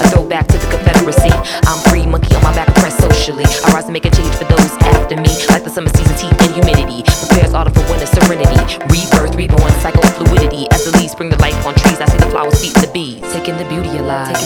A 0.00 0.08
throwback 0.10 0.46
to 0.48 0.58
the 0.58 0.66
Confederacy. 0.66 1.30
I'm 1.66 1.78
free, 1.90 2.06
monkey 2.06 2.34
on 2.34 2.42
my 2.42 2.54
back, 2.54 2.68
oppressed 2.68 2.98
socially. 2.98 3.44
I 3.64 3.72
rise 3.72 3.86
to 3.86 3.92
make 3.92 4.04
a 4.04 4.10
change 4.10 4.34
for 4.34 4.44
those 4.44 4.72
after 4.94 5.16
me. 5.16 5.30
Like 5.48 5.64
the 5.64 5.70
summer 5.70 5.90
season's 5.94 6.20
heat 6.20 6.34
and 6.42 6.52
humidity. 6.54 7.02
Prepares 7.26 7.54
autumn 7.54 7.74
for 7.74 7.84
winter 7.90 8.06
serenity. 8.06 8.58
Rebirth, 8.90 9.34
reborn, 9.36 9.72
cycle 9.80 10.02
fluidity. 10.18 10.66
As 10.72 10.84
the 10.84 10.96
leaves 10.98 11.14
bring 11.14 11.30
the 11.30 11.38
life 11.38 11.54
on 11.66 11.74
trees, 11.74 12.00
I 12.00 12.06
see 12.06 12.18
the 12.18 12.30
flowers 12.30 12.58
feeding 12.60 12.82
the 12.82 12.90
bees. 12.92 13.22
Taking 13.32 13.56
the 13.56 13.64
beauty 13.66 13.98
alive. 13.98 14.36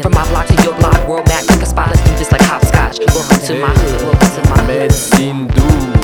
From 0.00 0.12
my 0.12 0.24
block 0.30 0.46
to 0.48 0.56
your 0.62 0.74
block, 0.80 0.96
world 1.06 1.26
map, 1.28 1.44
take 1.44 1.62
a 1.62 1.66
spot, 1.66 1.88
let's 1.88 2.02
do 2.02 2.10
this 2.16 2.32
like 2.32 2.42
hopscotch. 2.42 2.98
Welcome 3.12 3.40
to 3.46 3.54
my 3.60 3.68
hood, 3.68 4.02
welcome 4.02 4.30
to 4.36 4.42
my 4.50 4.56
hood. 4.56 4.68
Médecine 4.68 5.46
douce, 5.48 5.62
le 5.62 5.90
père. 5.90 6.03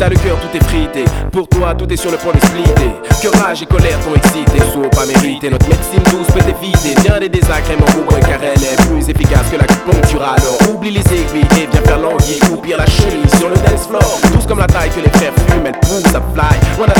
t'as 0.00 0.08
le 0.08 0.16
cœur, 0.16 0.38
tout 0.40 0.56
est 0.56 0.64
frité. 0.64 1.04
Pour 1.30 1.46
toi, 1.46 1.74
tout 1.74 1.86
est 1.92 1.96
sur 1.96 2.10
le 2.10 2.16
point 2.16 2.32
de 2.32 2.40
splitter. 2.40 2.90
Que 3.22 3.28
rage 3.36 3.62
et 3.62 3.66
colère 3.66 3.98
t'ont 4.00 4.14
excité. 4.16 4.58
Soit 4.72 4.88
pas 4.90 5.04
mérité. 5.04 5.50
Notre 5.50 5.68
médecine 5.68 6.02
douce 6.10 6.26
peut 6.32 6.40
éviter 6.48 6.98
bien 7.02 7.20
des 7.20 7.28
désagréments 7.28 7.84
moins 8.08 8.18
car 8.20 8.40
elle 8.42 8.62
est 8.62 8.80
plus 8.88 9.06
efficace 9.10 9.46
que 9.52 9.58
l'acupuncture. 9.60 10.22
Alors 10.22 10.74
oublie 10.74 10.90
les 10.90 11.00
aiguilles 11.00 11.44
et 11.60 11.68
viens 11.70 11.82
faire 11.82 11.98
l'anguille. 11.98 12.40
Ou 12.50 12.56
pire 12.56 12.78
la 12.78 12.86
chemise 12.86 13.30
sur 13.38 13.50
le 13.50 13.56
dance 13.56 13.86
floor. 13.86 14.20
Douce 14.32 14.46
comme 14.48 14.58
la 14.58 14.66
taille 14.66 14.90
que 14.90 15.00
les 15.00 15.10
frères 15.10 15.34
fument. 15.48 15.66
Elle 15.66 15.80
pousse 15.80 16.14
à 16.14 16.22
fly. 16.32 16.56
La 16.80 16.94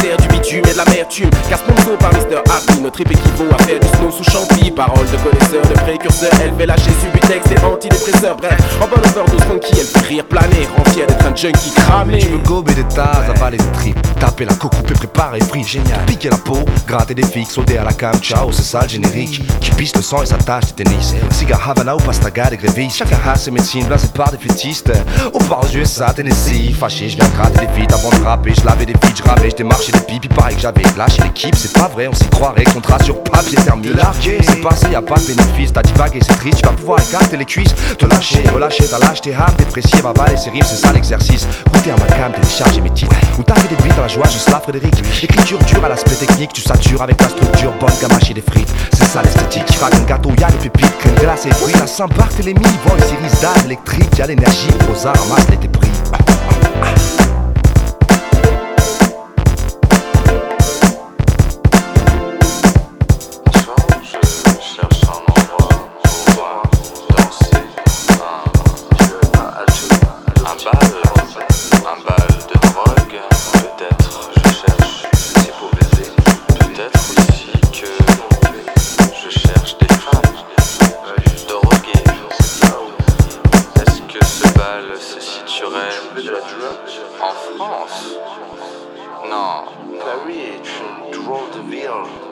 l'amertume. 1.11 1.30
Car 1.48 1.58
sponsor 1.58 1.98
par 1.98 2.12
Mr. 2.12 2.39
Happy. 2.50 2.80
Notre 2.80 2.94
trip 2.94 3.11
équivaut 3.11 3.50
à 3.53 3.62
faire 3.62 3.80
du 3.80 3.86
snow 3.89 4.11
sous 4.11 4.25
champi. 4.30 4.70
Parole 4.70 5.06
de 5.06 5.16
connaisseur, 5.16 5.62
de 5.62 5.75
précurseur. 5.80 6.30
Elle 6.42 6.55
fait 6.55 6.66
lâcher 6.66 6.91
subutex 7.03 7.50
et 7.50 7.64
antidépresseur. 7.64 8.36
Bref, 8.36 8.58
en 8.80 8.86
bonne 8.86 9.05
overdose 9.11 9.42
funky, 9.44 9.72
elle 9.72 9.86
fait 9.86 10.08
rire 10.08 10.25
planer. 10.25 10.69
Rend 10.77 10.84
fier 10.92 11.06
d'être 11.06 11.27
un 11.27 11.34
junkie 11.34 11.72
cramé. 11.75 12.19
Tu 12.19 12.28
veux 12.28 12.38
gober 12.38 12.75
des 12.75 12.84
tasses, 12.84 13.28
avaler 13.28 13.58
des 13.58 13.72
tripes 13.72 14.09
Taper 14.21 14.45
la 14.45 14.55
coque, 14.55 14.75
couper, 14.77 14.95
préparer, 14.95 15.41
free 15.41 15.65
Génial. 15.65 16.05
Piquer 16.07 16.31
la 16.31 16.37
peau, 16.37 16.59
gratter 16.87 17.15
des 17.15 17.25
fixes, 17.25 17.55
sauter 17.55 17.79
à 17.79 17.85
la 17.85 17.93
cam 17.93 18.15
Ciao, 18.21 18.53
c'est 18.53 18.62
ça 18.62 18.83
le 18.83 18.89
générique. 18.89 19.43
Qui 19.61 19.71
pisse 19.73 19.97
le 19.97 20.03
sang 20.03 20.23
et 20.23 20.27
s'attache 20.27 20.67
des 20.75 20.85
tennis. 20.85 21.15
Cigare 21.31 21.71
Havana 21.71 21.97
ou 21.97 21.99
pastaga 22.01 22.51
des 22.51 22.57
grévistes 22.57 22.99
Chacun 22.99 23.19
a 23.27 23.35
ses 23.37 23.51
médecines, 23.51 23.87
blasé 23.87 24.09
par 24.15 24.31
des 24.31 24.39
fétistes 24.39 24.93
Au 25.33 25.39
bar 25.45 25.65
aux 25.65 25.77
USA, 25.77 26.12
Tennessee 26.12 26.73
Fâché, 26.79 27.09
je 27.09 27.17
viens 27.17 27.29
gratter 27.29 27.61
des 27.61 27.67
feats 27.67 27.95
avant 27.95 28.11
de 28.11 28.25
rapper 28.25 28.53
Je 28.55 28.65
lavais 28.65 28.87
des 28.87 28.93
feats, 28.93 29.15
je 29.17 29.23
ramais, 29.23 29.51
je 29.51 29.57
démarchais 29.57 29.93
des 29.93 30.01
pipes 30.01 30.25
Il 30.25 30.34
paraît 30.34 30.55
que 30.55 30.61
j'avais 30.61 30.83
lâché 30.97 31.23
l'équipe, 31.23 31.55
c'est 31.57 31.73
pas 31.73 31.89
vrai 31.89 32.09
On 32.09 32.15
s'y 32.15 32.29
croirait, 32.29 32.65
contrat 32.65 33.03
sur 33.03 33.23
papier 33.25 33.57
terminé. 33.65 33.91
C'est 34.23 34.61
passé, 34.61 34.91
y 34.91 34.95
a 34.95 35.03
pas 35.03 35.17
de 35.17 35.27
bénéfice 35.27 35.73
T'as 35.73 35.83
divagué, 35.83 36.21
c'est 36.21 36.37
triste, 36.37 36.59
tu 36.59 36.67
vas 36.67 36.73
pouvoir 36.73 37.01
écarter 37.01 37.37
les 37.37 37.45
cuisses 37.47 37.75
Te 37.99 38.07
lâcher, 38.07 38.43
relâcher, 38.53 38.84
t'as 38.91 38.99
lâché 38.99 39.23
tes 39.23 39.34
âmes 39.34 39.55
Déprécier, 39.59 40.01
va 40.03 40.12
valer 40.12 40.37
ses 40.37 40.51
rimes, 40.51 40.62
c'est 40.65 40.77
ça 40.77 40.93
l'exercice. 40.93 41.47
Goûter 41.73 41.91
à 41.93 41.97
ma 41.97 42.07
cam, 42.07 42.33
télécharger 42.33 42.81
mes 42.81 42.91
titres. 42.91 43.15
Ou 43.39 43.43
taper 43.43 43.69
des 43.69 43.77
beats 43.77 43.95
dans 43.95 44.03
la 44.03 44.09
joie, 44.11 44.28
juste 44.28 44.50
là 44.50 44.61
Frédéric. 44.61 44.94
L'écriture 45.22 45.58
dure 45.61 45.84
à 45.84 45.89
l'aspect 45.89 46.14
technique, 46.14 46.53
tu 46.53 46.61
satures 46.61 47.03
avec 47.03 47.20
la 47.20 47.28
structure. 47.28 47.72
Bonne 47.80 47.91
gamache 48.00 48.30
et 48.30 48.34
des 48.34 48.41
frites, 48.42 48.72
c'est 48.92 49.05
ça 49.05 49.22
l'esthétique. 49.22 49.66
Craque 49.66 49.94
un 49.94 50.05
gâteau, 50.05 50.30
y'a 50.39 50.50
des 50.50 50.69
pépites, 50.69 50.98
crème 50.98 51.14
glace 51.14 51.47
et 51.47 51.50
fruits 51.50 51.75
La 51.78 51.86
Saint-Barthélemy, 51.86 52.61
vol, 52.86 53.00
séries 53.00 53.41
d'âge 53.41 53.65
électrique 53.65 54.19
Y'a 54.19 54.26
l'énergie, 54.26 54.69
Rosa 54.88 55.12
ramasse 55.12 55.49
les 55.50 55.56
débris 55.56 56.00
Paris 90.00 90.61
drôle 91.12 91.50
de 91.53 91.61
ville. 91.71 92.31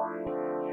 one. 0.00 0.69